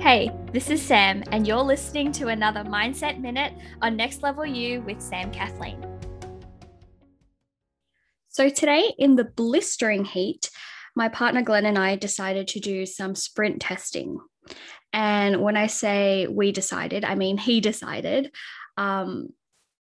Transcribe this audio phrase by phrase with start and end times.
[0.00, 4.80] Hey, this is Sam, and you're listening to another Mindset Minute on Next Level You
[4.80, 5.84] with Sam Kathleen.
[8.30, 10.48] So, today in the blistering heat,
[10.96, 14.18] my partner Glenn and I decided to do some sprint testing.
[14.94, 18.34] And when I say we decided, I mean he decided.
[18.78, 19.28] Um,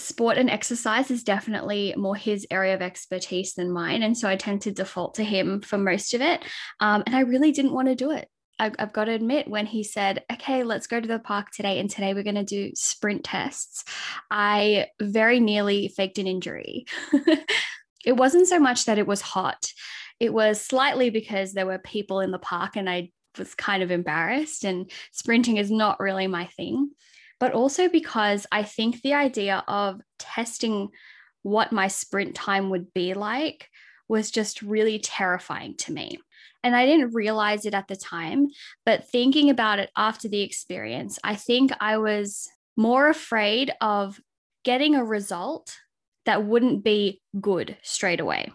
[0.00, 4.02] sport and exercise is definitely more his area of expertise than mine.
[4.02, 6.44] And so I tend to default to him for most of it.
[6.80, 8.28] Um, and I really didn't want to do it.
[8.58, 11.90] I've got to admit, when he said, okay, let's go to the park today, and
[11.90, 13.84] today we're going to do sprint tests,
[14.30, 16.86] I very nearly faked an injury.
[18.04, 19.72] it wasn't so much that it was hot,
[20.20, 23.90] it was slightly because there were people in the park and I was kind of
[23.90, 26.90] embarrassed, and sprinting is not really my thing.
[27.40, 30.90] But also because I think the idea of testing
[31.42, 33.68] what my sprint time would be like
[34.08, 36.18] was just really terrifying to me.
[36.64, 38.48] And I didn't realize it at the time,
[38.84, 44.18] but thinking about it after the experience, I think I was more afraid of
[44.64, 45.76] getting a result
[46.24, 48.50] that wouldn't be good straight away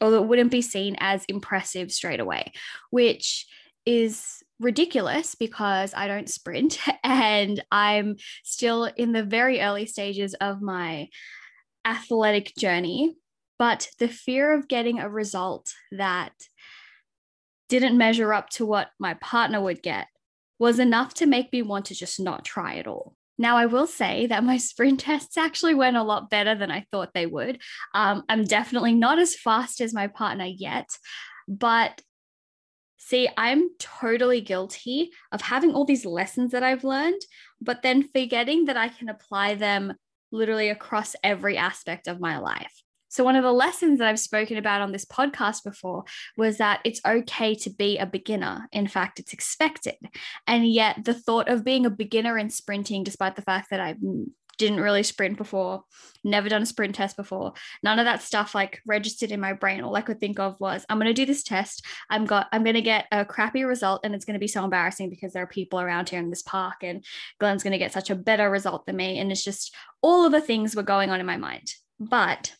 [0.00, 2.52] or that wouldn't be seen as impressive straight away,
[2.90, 3.46] which
[3.86, 10.60] is ridiculous because I don't sprint and I'm still in the very early stages of
[10.60, 11.08] my
[11.84, 13.16] athletic journey.
[13.58, 16.32] But the fear of getting a result that
[17.68, 20.06] didn't measure up to what my partner would get
[20.58, 23.14] was enough to make me want to just not try at all.
[23.40, 26.86] Now, I will say that my sprint tests actually went a lot better than I
[26.90, 27.60] thought they would.
[27.94, 30.88] Um, I'm definitely not as fast as my partner yet,
[31.46, 32.02] but
[32.96, 37.22] see, I'm totally guilty of having all these lessons that I've learned,
[37.60, 39.94] but then forgetting that I can apply them
[40.30, 42.82] literally across every aspect of my life.
[43.08, 46.04] So, one of the lessons that I've spoken about on this podcast before
[46.36, 48.68] was that it's okay to be a beginner.
[48.72, 49.96] In fact, it's expected.
[50.46, 53.96] And yet, the thought of being a beginner in sprinting, despite the fact that I
[54.58, 55.84] didn't really sprint before,
[56.24, 57.52] never done a sprint test before,
[57.82, 59.82] none of that stuff like registered in my brain.
[59.82, 61.86] All I could think of was, I'm going to do this test.
[62.10, 64.64] I'm got, I'm going to get a crappy result, and it's going to be so
[64.64, 67.04] embarrassing because there are people around here in this park, and
[67.38, 69.18] Glenn's going to get such a better result than me.
[69.18, 71.72] And it's just all of the things were going on in my mind.
[72.00, 72.52] But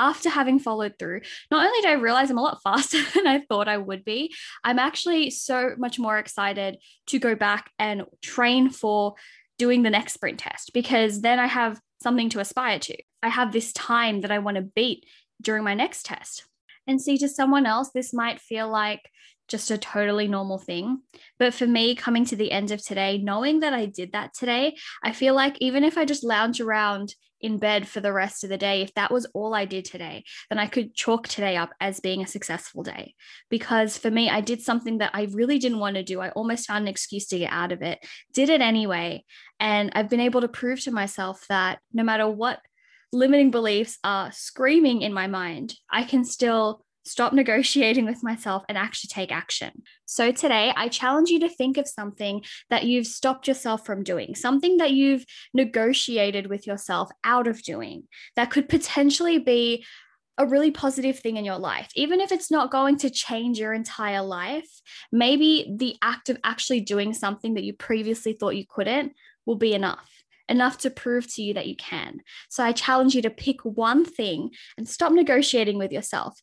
[0.00, 3.40] after having followed through, not only did I realize I'm a lot faster than I
[3.40, 4.34] thought I would be,
[4.64, 6.78] I'm actually so much more excited
[7.08, 9.14] to go back and train for
[9.58, 12.96] doing the next sprint test because then I have something to aspire to.
[13.22, 15.04] I have this time that I want to beat
[15.42, 16.46] during my next test.
[16.86, 19.02] And see, to someone else, this might feel like
[19.50, 21.00] just a totally normal thing.
[21.38, 24.76] But for me, coming to the end of today, knowing that I did that today,
[25.02, 28.50] I feel like even if I just lounge around in bed for the rest of
[28.50, 31.70] the day, if that was all I did today, then I could chalk today up
[31.80, 33.14] as being a successful day.
[33.48, 36.20] Because for me, I did something that I really didn't want to do.
[36.20, 37.98] I almost found an excuse to get out of it,
[38.32, 39.24] did it anyway.
[39.58, 42.60] And I've been able to prove to myself that no matter what
[43.12, 48.76] limiting beliefs are screaming in my mind, I can still stop negotiating with myself and
[48.76, 49.82] actually take action.
[50.06, 54.34] So, today I challenge you to think of something that you've stopped yourself from doing,
[54.34, 55.24] something that you've
[55.54, 58.04] negotiated with yourself out of doing
[58.36, 59.84] that could potentially be
[60.38, 61.88] a really positive thing in your life.
[61.94, 64.70] Even if it's not going to change your entire life,
[65.12, 69.12] maybe the act of actually doing something that you previously thought you couldn't
[69.44, 70.08] will be enough
[70.48, 72.20] enough to prove to you that you can.
[72.48, 76.42] So I challenge you to pick one thing and stop negotiating with yourself.